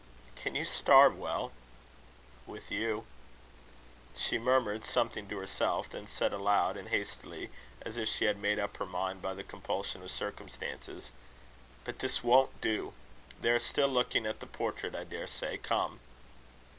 "Can 0.35 0.55
you 0.55 0.65
starve 0.65 1.15
well?" 1.15 1.51
"With 2.47 2.71
you." 2.71 3.05
She 4.17 4.39
murmured 4.39 4.83
something 4.83 5.27
to 5.29 5.37
herself; 5.37 5.89
then 5.91 6.07
said 6.07 6.33
aloud 6.33 6.75
and 6.75 6.87
hastily, 6.89 7.51
as 7.83 7.97
if 7.97 8.09
she 8.09 8.25
had 8.25 8.39
made 8.41 8.57
up 8.57 8.77
her 8.77 8.85
mind 8.87 9.21
by 9.21 9.35
the 9.35 9.43
compulsion 9.43 10.01
of 10.01 10.09
circumstances: 10.09 11.11
"But 11.83 11.99
this 11.99 12.23
won't 12.23 12.59
do. 12.61 12.93
They 13.39 13.51
are 13.51 13.59
still 13.59 13.89
looking 13.89 14.25
at 14.25 14.39
the 14.39 14.47
portrait, 14.47 14.95
I 14.95 15.03
daresay. 15.03 15.57
Come." 15.59 15.99